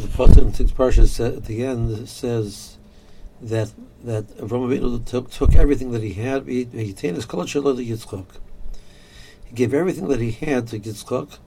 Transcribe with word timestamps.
the 0.00 0.08
pasuk 0.08 0.38
in 0.38 0.52
Tig's 0.52 0.72
parsha 0.72 1.36
at 1.36 1.44
the 1.46 1.64
end 1.64 2.08
says 2.08 2.76
that 3.40 3.72
that 4.04 4.26
Avram 4.38 4.68
Avinu 4.68 5.04
took, 5.04 5.30
took 5.30 5.54
everything 5.54 5.90
that 5.92 6.02
he 6.02 6.12
had. 6.12 6.46
He, 6.46 6.64
he 6.64 6.92
his 6.92 6.94
to 7.26 7.36
Yitzchak. 7.36 8.26
He 9.44 9.54
gave 9.54 9.74
everything 9.74 10.08
that 10.08 10.20
he 10.20 10.32
had 10.32 10.68
to 10.68 10.78
Yitzchak. 10.78 11.38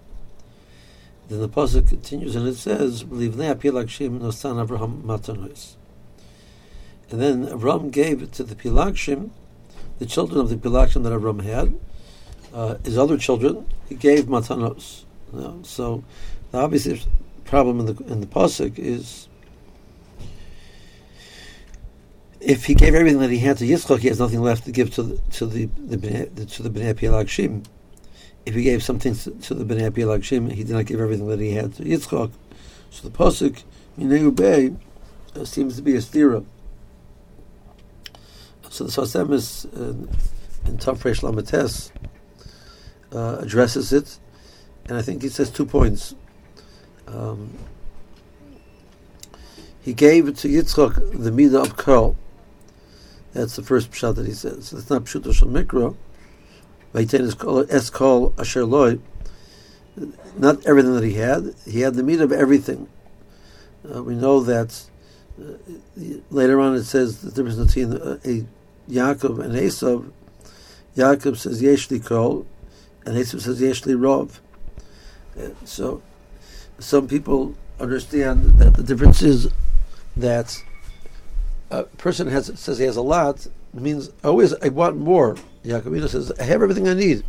Then 1.27 1.41
the 1.41 1.49
pasuk 1.49 1.87
continues 1.87 2.35
and 2.35 2.47
it 2.47 2.55
says, 2.55 3.03
"Livnei 3.03 3.53
Pilagshim 3.55 4.19
nosan 4.19 4.65
Avraham 4.65 5.03
matanos." 5.03 5.75
And 7.11 7.21
then 7.21 7.47
Avram 7.47 7.91
gave 7.91 8.21
it 8.21 8.31
to 8.33 8.43
the 8.43 8.55
Pilagshim, 8.55 9.29
the 9.99 10.05
children 10.05 10.39
of 10.39 10.49
the 10.49 10.57
Pilagshim 10.57 11.03
that 11.03 11.13
Avram 11.13 11.43
had, 11.43 11.79
uh, 12.53 12.75
his 12.83 12.97
other 12.97 13.17
children. 13.17 13.67
He 13.87 13.95
gave 13.95 14.25
matanos. 14.25 15.03
You 15.33 15.39
know, 15.39 15.59
so 15.63 16.03
the 16.51 16.59
obvious 16.59 16.87
problem 17.49 17.79
in 17.79 17.87
the 17.87 18.03
in 18.03 18.21
the 18.21 18.27
pasuk 18.27 18.77
is 18.77 19.27
if 22.39 22.65
he 22.65 22.73
gave 22.73 22.95
everything 22.95 23.19
that 23.19 23.31
he 23.31 23.39
had 23.39 23.57
to 23.57 23.65
Yitzchak, 23.65 23.99
he 23.99 24.07
has 24.07 24.19
nothing 24.19 24.41
left 24.41 24.65
to 24.65 24.71
give 24.71 24.93
to 24.95 25.03
the 25.03 25.17
to 25.31 25.45
the, 25.45 25.65
the, 25.77 25.97
the 26.33 26.45
to 26.45 26.63
the 26.63 26.69
Bnei. 26.69 27.65
If 28.45 28.55
he 28.55 28.63
gave 28.63 28.81
something 28.81 29.13
to, 29.15 29.31
to 29.31 29.53
the 29.53 29.65
Bnei 29.65 29.91
Pilagshim, 29.91 30.51
he 30.51 30.63
did 30.63 30.73
not 30.73 30.85
give 30.85 31.01
everything 31.01 31.27
that 31.27 31.39
he 31.39 31.51
had 31.51 31.73
to 31.75 31.83
Yitzchak. 31.83 32.31
So 32.91 33.09
the 33.09 33.17
pasuk 33.17 33.63
Mineu 33.97 34.33
Bey 34.33 34.73
uh, 35.35 35.43
seems 35.43 35.75
to 35.75 35.81
be 35.81 35.95
a 35.95 35.99
stira. 35.99 36.45
So 38.69 38.85
the 38.85 38.91
Sfas 38.91 39.25
Emes 39.25 39.65
uh, 39.75 40.69
in 40.69 40.77
Tafresh 40.77 41.21
Lamates 41.21 41.91
uh, 43.11 43.39
addresses 43.41 43.91
it, 43.91 44.19
and 44.85 44.97
I 44.97 45.01
think 45.01 45.23
he 45.23 45.29
says 45.29 45.49
two 45.49 45.65
points. 45.65 46.15
Um, 47.13 47.57
he 49.81 49.93
gave 49.93 50.25
to 50.37 50.47
Yitzchak 50.47 50.95
the 51.23 51.31
midah 51.31 51.63
of 51.65 51.77
kol. 51.77 52.15
That's 53.33 53.55
the 53.55 53.63
first 53.63 53.91
pshat 53.91 54.15
that 54.15 54.25
he 54.25 54.33
says. 54.33 54.73
It's 54.73 54.89
not 54.89 55.05
pshuto 55.05 55.33
shel 55.33 55.47
mikra. 55.47 55.95
Vayten 56.93 58.39
asher 58.39 58.65
loy. 58.65 58.99
Not 60.37 60.65
everything 60.65 60.93
that 60.93 61.03
he 61.03 61.15
had. 61.15 61.55
He 61.65 61.81
had 61.81 61.95
the 61.95 62.03
meat 62.03 62.21
of 62.21 62.31
everything. 62.31 62.87
Uh, 63.93 64.03
we 64.03 64.15
know 64.15 64.39
that 64.41 64.83
uh, 65.39 65.53
later 66.29 66.59
on 66.59 66.75
it 66.75 66.83
says 66.83 67.21
the 67.21 67.31
difference 67.31 67.57
between 67.57 67.93
a, 67.93 68.19
a 68.25 68.45
Yaakov 68.89 69.39
and 69.39 69.53
Esav. 69.53 70.11
Yaakov 70.95 71.37
says 71.37 71.61
yeshli 71.61 72.03
kol, 72.03 72.45
and 73.05 73.15
Esav 73.15 73.41
says 73.41 73.61
yeshli 73.61 73.95
rov. 73.95 74.39
Uh, 75.39 75.53
so 75.65 76.01
some 76.79 77.07
people 77.07 77.55
understand 77.79 78.43
that 78.59 78.73
the 78.73 78.83
difference 78.83 79.21
is 79.21 79.49
that 80.17 80.63
a 81.71 81.83
person 81.83 82.27
has 82.27 82.51
says 82.59 82.77
he 82.77 82.85
has 82.85 82.97
a 82.97 83.01
lot 83.01 83.47
means 83.73 84.09
always 84.23 84.53
I 84.55 84.69
want 84.69 84.97
more. 84.97 85.35
Yaakovina 85.63 86.09
says 86.09 86.31
I 86.39 86.43
have 86.43 86.61
everything 86.61 86.87
I 86.87 86.93
need. 86.93 87.23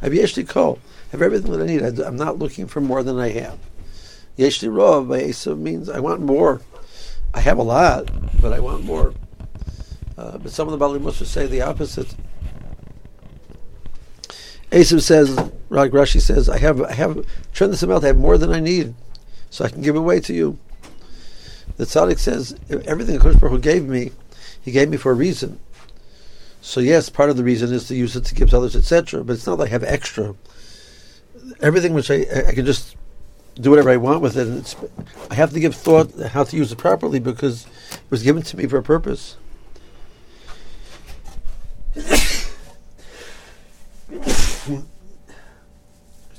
I 0.00 0.06
have 0.06 0.12
yeshli 0.12 0.48
kol. 0.48 0.78
I 1.08 1.12
have 1.12 1.22
everything 1.22 1.52
that 1.52 1.60
I 1.60 1.66
need. 1.66 1.82
I, 1.82 2.06
am 2.06 2.16
not 2.16 2.38
looking 2.38 2.66
for 2.66 2.80
more 2.80 3.02
than 3.02 3.18
I 3.18 3.28
have. 3.30 3.58
Yeshli 4.38 4.68
rov 4.68 5.08
by 5.08 5.54
means 5.54 5.88
I 5.88 6.00
want 6.00 6.20
more. 6.20 6.62
I 7.34 7.40
have 7.40 7.58
a 7.58 7.62
lot, 7.62 8.08
but 8.40 8.52
I 8.52 8.60
want 8.60 8.84
more. 8.84 9.14
Uh, 10.16 10.38
but 10.38 10.52
some 10.52 10.68
of 10.68 10.78
the 10.78 10.84
Baalei 10.84 11.00
Mussar 11.00 11.24
say 11.24 11.46
the 11.46 11.62
opposite. 11.62 12.14
Esav 14.70 15.02
says, 15.02 15.52
Rag 15.72 15.90
Rashi 15.90 16.20
says, 16.20 16.50
I 16.50 16.58
have 16.58 16.82
I 16.82 16.92
have 16.92 17.24
tremendous 17.54 17.82
amount. 17.82 18.04
I 18.04 18.08
have 18.08 18.18
more 18.18 18.36
than 18.36 18.52
I 18.52 18.60
need, 18.60 18.94
so 19.48 19.64
I 19.64 19.70
can 19.70 19.80
give 19.80 19.96
away 19.96 20.20
to 20.20 20.34
you. 20.34 20.58
The 21.78 21.84
tzaddik 21.84 22.18
says 22.18 22.54
everything 22.84 23.18
the 23.18 23.20
Baruch 23.20 23.40
Hu 23.40 23.58
gave 23.58 23.86
me, 23.86 24.10
he 24.60 24.70
gave 24.70 24.90
me 24.90 24.98
for 24.98 25.12
a 25.12 25.14
reason. 25.14 25.58
So 26.60 26.80
yes, 26.80 27.08
part 27.08 27.30
of 27.30 27.38
the 27.38 27.42
reason 27.42 27.72
is 27.72 27.88
to 27.88 27.94
use 27.94 28.14
it 28.14 28.26
to 28.26 28.34
give 28.34 28.50
to 28.50 28.58
others, 28.58 28.76
etc. 28.76 29.24
But 29.24 29.32
it's 29.32 29.46
not 29.46 29.58
like 29.58 29.70
I 29.70 29.72
have 29.72 29.84
extra. 29.84 30.34
Everything 31.60 31.94
which 31.94 32.10
I 32.10 32.26
I 32.48 32.52
can 32.52 32.66
just 32.66 32.94
do 33.54 33.70
whatever 33.70 33.88
I 33.88 33.96
want 33.96 34.20
with 34.20 34.36
it, 34.36 34.76
I 35.30 35.34
have 35.36 35.54
to 35.54 35.60
give 35.60 35.74
thought 35.74 36.12
how 36.20 36.44
to 36.44 36.54
use 36.54 36.70
it 36.70 36.76
properly 36.76 37.18
because 37.18 37.64
it 37.92 38.10
was 38.10 38.22
given 38.22 38.42
to 38.42 38.56
me 38.58 38.66
for 38.66 38.76
a 38.76 38.82
purpose. 38.82 39.36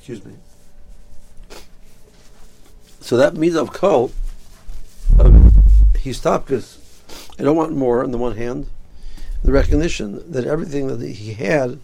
Excuse 0.03 0.25
me. 0.25 0.33
So 2.99 3.15
that 3.15 3.37
means 3.37 3.55
of 3.55 3.71
kol 3.71 4.11
um, 5.17 5.53
he 5.97 6.11
stopped 6.11 6.47
because 6.47 6.77
I 7.39 7.43
don't 7.43 7.55
want 7.55 7.71
more 7.71 8.03
on 8.03 8.11
the 8.11 8.17
one 8.17 8.35
hand. 8.35 8.67
The 9.45 9.53
recognition 9.53 10.29
that 10.29 10.43
everything 10.45 10.87
that 10.87 11.01
he 11.01 11.35
had 11.35 11.79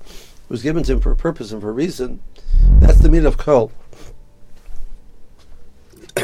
was 0.49 0.61
given 0.61 0.83
to 0.83 0.91
him 0.91 0.99
for 0.99 1.13
a 1.13 1.15
purpose 1.15 1.53
and 1.53 1.61
for 1.61 1.69
a 1.69 1.71
reason. 1.71 2.19
That's 2.81 2.99
the 2.99 3.07
meat 3.07 3.23
of 3.23 3.37
kol. 3.37 3.71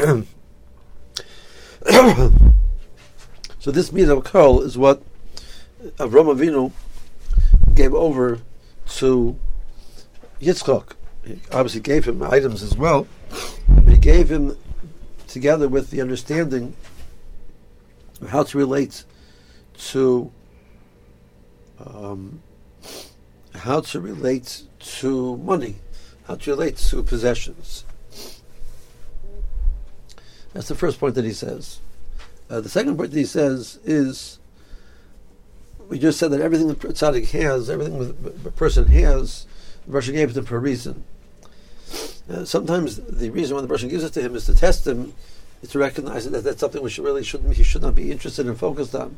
so 3.58 3.70
this 3.70 3.90
meat 3.90 4.10
of 4.10 4.22
kol 4.22 4.60
is 4.60 4.76
what 4.76 5.02
Avram 5.96 6.36
Avinu 6.36 6.72
gave 7.74 7.94
over 7.94 8.40
to 8.96 9.38
Yitzchak. 10.42 10.92
He 11.26 11.40
obviously 11.50 11.80
gave 11.80 12.06
him 12.06 12.22
items 12.22 12.62
as 12.62 12.76
well, 12.76 13.06
but 13.68 13.88
he 13.88 13.98
gave 13.98 14.30
him 14.30 14.56
together 15.26 15.68
with 15.68 15.90
the 15.90 16.00
understanding 16.00 16.76
of 18.20 18.28
how 18.30 18.44
to 18.44 18.58
relate 18.58 19.04
to 19.78 20.30
um, 21.84 22.42
how 23.54 23.80
to 23.80 24.00
relate 24.00 24.62
to 24.78 25.36
money, 25.38 25.76
how 26.26 26.36
to 26.36 26.50
relate 26.50 26.76
to 26.76 27.02
possessions. 27.02 27.84
That's 30.52 30.68
the 30.68 30.74
first 30.74 31.00
point 31.00 31.16
that 31.16 31.24
he 31.24 31.32
says. 31.32 31.80
Uh, 32.48 32.60
the 32.60 32.68
second 32.68 32.96
point 32.96 33.10
that 33.10 33.18
he 33.18 33.24
says 33.24 33.78
is 33.84 34.38
we 35.88 35.98
just 35.98 36.18
said 36.18 36.30
that 36.30 36.40
everything 36.40 36.68
the 36.68 36.74
tzaddik 36.74 37.30
has, 37.30 37.68
everything 37.68 37.98
the 37.98 38.50
person 38.52 38.86
has, 38.86 39.46
the 39.86 39.92
Russian 39.92 40.14
gave 40.14 40.36
it 40.36 40.46
for 40.46 40.56
a 40.56 40.60
reason. 40.60 41.04
Uh, 42.28 42.44
sometimes 42.44 42.96
the 42.96 43.30
reason 43.30 43.54
why 43.54 43.62
the 43.62 43.68
Russian 43.68 43.88
gives 43.88 44.02
it 44.02 44.12
to 44.14 44.20
him 44.20 44.34
is 44.34 44.46
to 44.46 44.54
test 44.54 44.86
him 44.86 45.14
to 45.66 45.78
recognize 45.78 46.28
that 46.28 46.42
that's 46.42 46.60
something 46.60 46.82
which 46.82 46.98
really 46.98 47.22
shouldn't 47.22 47.54
he 47.54 47.62
should 47.62 47.82
not 47.82 47.94
be 47.94 48.10
interested 48.10 48.46
and 48.46 48.58
focused 48.58 48.94
on. 48.94 49.16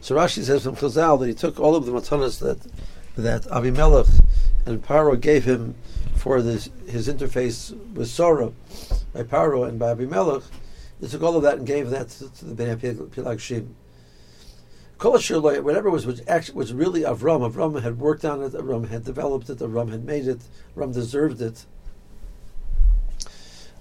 So 0.00 0.14
Rashi 0.14 0.44
says 0.44 0.64
from 0.64 0.76
Chazal 0.76 1.18
that 1.20 1.26
he 1.26 1.34
took 1.34 1.58
all 1.58 1.74
of 1.74 1.86
the 1.86 1.92
matanas 1.92 2.38
that 2.40 2.58
that 3.16 3.42
Avimelech 3.44 4.22
and 4.66 4.84
Paro 4.84 5.18
gave 5.18 5.44
him 5.44 5.74
for 6.14 6.42
this, 6.42 6.68
his 6.86 7.08
interface 7.08 7.72
with 7.94 8.08
Sora 8.08 8.52
by 9.14 9.22
Paro 9.22 9.66
and 9.66 9.78
by 9.78 9.90
Abimelech, 9.90 10.42
He 11.00 11.08
took 11.08 11.22
all 11.22 11.36
of 11.36 11.42
that 11.44 11.58
and 11.58 11.66
gave 11.66 11.88
that 11.90 12.10
to, 12.10 12.30
to 12.30 12.44
the 12.44 12.64
Bnei 12.64 13.08
Pilagshim. 13.08 13.68
Whatever 15.62 15.90
was 15.90 16.06
was 16.06 16.22
actually 16.28 16.56
was 16.56 16.72
really 16.74 17.02
Avram. 17.02 17.50
Avram 17.50 17.82
had 17.82 17.98
worked 17.98 18.24
on 18.24 18.42
it. 18.42 18.52
Avram 18.52 18.88
had 18.88 19.04
developed 19.04 19.48
it. 19.50 19.58
Avram 19.58 19.90
had 19.90 20.04
made 20.04 20.26
it. 20.26 20.40
Avram 20.76 20.92
deserved 20.92 21.40
it 21.40 21.64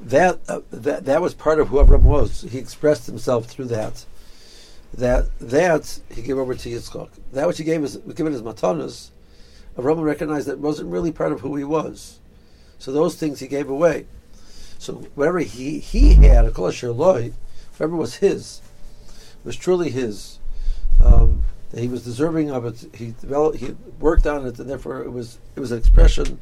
that, 0.02 0.40
uh, 0.48 0.62
that 0.72 1.06
that 1.06 1.22
was 1.22 1.34
part 1.34 1.60
of 1.60 1.70
who 1.70 1.78
Avram 1.78 2.02
was. 2.02 2.42
He 2.42 2.58
expressed 2.58 3.08
himself 3.08 3.46
through 3.46 3.66
that. 3.66 4.06
That 4.94 5.28
that 5.40 6.00
he 6.14 6.22
gave 6.22 6.38
over 6.38 6.56
to 6.56 6.70
Yitzchak. 6.70 7.10
That 7.34 7.48
which 7.48 7.58
he 7.58 7.64
gave 7.64 7.82
was 7.82 7.98
given 7.98 8.34
as 8.34 8.42
matanas. 8.42 9.10
Avram 9.78 10.04
recognized 10.04 10.48
that 10.48 10.60
wasn't 10.60 10.90
really 10.90 11.12
part 11.12 11.32
of 11.32 11.42
who 11.42 11.56
he 11.56 11.64
was. 11.64 12.20
So 12.80 12.92
those 12.92 13.16
things 13.16 13.40
he 13.40 13.48
gave 13.48 13.70
away. 13.70 14.06
So 14.78 14.94
whatever 15.16 15.40
he 15.40 15.80
he 15.80 16.14
had, 16.16 16.58
loy, 16.58 17.32
whatever 17.78 17.96
was 17.96 18.16
his, 18.16 18.62
was 19.44 19.56
truly 19.56 19.90
his. 19.90 20.40
Um, 21.04 21.44
he 21.74 21.88
was 21.88 22.04
deserving 22.04 22.52
of 22.52 22.66
it. 22.66 22.86
He 22.96 23.16
developed. 23.20 23.58
He 23.58 23.76
worked 24.00 24.28
on 24.28 24.46
it, 24.46 24.60
and 24.60 24.70
therefore 24.70 25.02
it 25.02 25.12
was 25.12 25.40
it 25.56 25.60
was 25.60 25.72
an 25.72 25.78
expression 25.78 26.40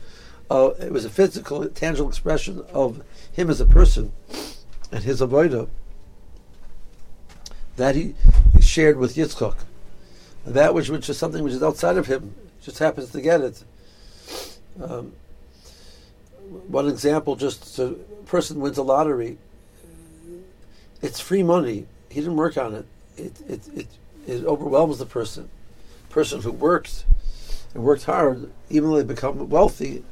uh, 0.50 0.72
it 0.80 0.92
was 0.92 1.06
a 1.06 1.10
physical, 1.10 1.68
tangible 1.70 2.10
expression 2.10 2.64
of 2.74 3.04
him 3.32 3.50
as 3.50 3.62
a 3.62 3.66
person 3.66 4.12
and 4.92 5.04
his 5.04 5.22
avodah 5.22 5.70
that 7.76 7.96
he, 7.96 8.14
he 8.54 8.62
shared 8.62 8.98
with 8.98 9.16
Yitzchak. 9.16 9.56
That 10.46 10.74
which, 10.74 10.90
which 10.90 11.10
is 11.10 11.18
something 11.18 11.44
which 11.44 11.54
is 11.54 11.64
outside 11.64 11.98
of 11.98 12.08
him, 12.08 12.36
just 12.62 12.80
happens 12.80 13.12
to 13.12 13.22
get 13.22 13.42
it. 13.42 13.64
Um, 14.82 15.14
one 16.68 16.88
example, 16.88 17.36
just 17.36 17.80
a 17.80 17.92
person 18.26 18.60
wins 18.60 18.78
a 18.78 18.84
lottery. 18.84 19.38
It's 21.02 21.20
free 21.20 21.44
money. 21.44 21.88
He 22.10 22.20
didn't 22.20 22.36
work 22.36 22.58
on 22.58 22.76
it. 22.76 22.86
It, 23.18 23.42
it, 23.48 23.68
it, 23.76 23.88
it 24.28 24.46
overwhelms 24.46 25.00
the 25.00 25.06
person. 25.06 25.50
Person 26.10 26.42
who 26.42 26.52
worked 26.52 27.06
and 27.74 27.84
worked 27.84 28.04
hard, 28.04 28.52
even 28.70 28.90
though 28.90 28.98
they 28.98 29.04
become 29.04 29.50
wealthy, 29.50 30.04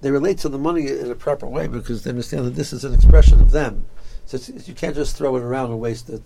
they 0.00 0.10
relate 0.10 0.38
to 0.38 0.48
the 0.48 0.58
money 0.58 0.88
in 0.88 1.10
a 1.10 1.14
proper 1.14 1.46
way 1.46 1.66
because 1.66 2.04
they 2.04 2.10
understand 2.10 2.46
that 2.46 2.54
this 2.54 2.72
is 2.72 2.84
an 2.84 2.94
expression 2.94 3.40
of 3.40 3.50
them. 3.50 3.86
So 4.26 4.36
it's, 4.36 4.68
you 4.68 4.74
can't 4.74 4.94
just 4.94 5.16
throw 5.16 5.36
it 5.36 5.42
around 5.42 5.70
and 5.70 5.80
waste 5.80 6.08
it. 6.08 6.22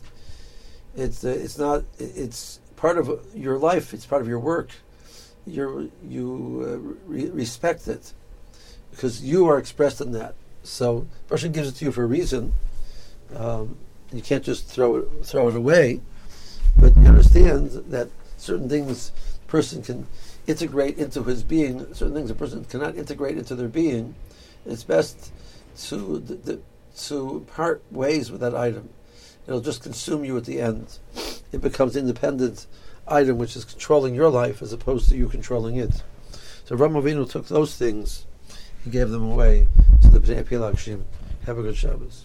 It's 0.97 1.25
uh, 1.25 1.29
it's 1.29 1.59
not. 1.59 1.85
It's 1.99 2.61
part 2.77 2.99
of 2.99 3.27
your 3.35 3.59
life. 3.59 3.93
It's 3.93 4.07
part 4.07 4.23
of 4.23 4.29
your 4.29 4.39
work. 4.39 4.71
you 5.47 5.91
you 6.07 6.65
uh, 6.67 7.11
re- 7.11 7.31
respect 7.31 7.89
it 7.89 8.13
because 8.91 9.25
you 9.25 9.47
are 9.47 9.59
expressed 9.59 10.01
in 10.01 10.13
that. 10.13 10.35
So 10.63 11.07
Hashem 11.29 11.53
gives 11.53 11.69
it 11.69 11.77
to 11.77 11.85
you 11.85 11.93
for 11.93 12.05
a 12.05 12.07
reason. 12.07 12.53
Um, 13.35 13.77
you 14.13 14.23
can't 14.23 14.45
just 14.45 14.69
throw 14.69 14.97
it 14.97 15.09
throw 15.25 15.49
it 15.49 15.57
away, 15.57 16.01
but 16.77 16.97
you 16.97 17.07
understand 17.07 17.71
that 17.71 18.09
certain 18.37 18.69
things 18.69 19.11
person 19.49 19.83
can 19.83 20.07
integrate 20.47 20.99
into 20.99 21.23
his 21.23 21.43
being. 21.43 21.93
Certain 21.95 22.15
things 22.15 22.31
a 22.31 22.35
person 22.35 22.65
cannot 22.65 22.97
integrate 22.97 23.39
into 23.39 23.55
their 23.55 23.69
being. 23.69 24.15
It's 24.67 24.85
best 24.85 25.33
to 25.89 26.19
the, 26.19 26.61
to 27.07 27.47
part 27.53 27.83
ways 27.91 28.31
with 28.31 28.41
that 28.41 28.55
item. 28.55 28.89
It'll 29.47 29.61
just 29.61 29.83
consume 29.83 30.25
you 30.25 30.37
at 30.37 30.45
the 30.45 30.61
end. 30.61 30.99
It 31.53 31.61
becomes 31.61 31.97
independent 31.97 32.67
item 33.07 33.39
which 33.39 33.57
is 33.57 33.65
controlling 33.65 34.15
your 34.15 34.31
life 34.31 34.63
as 34.63 34.73
opposed 34.73 35.09
to 35.11 35.17
you 35.17 35.29
controlling 35.29 35.77
it. 35.77 36.03
So 36.65 36.77
Ram 36.77 36.95
Avinu 36.95 37.29
took 37.29 37.49
those 37.49 37.77
things, 37.77 38.25
he 38.83 38.91
gave 38.91 39.11
them 39.11 39.31
away 39.31 39.69
to 40.03 40.09
the 40.09 40.21
Bnei 40.21 40.45
Pilagshim. 40.45 41.03
Have 41.45 41.59
a 41.59 41.63
good 41.63 41.77
Shabbos. 41.77 42.25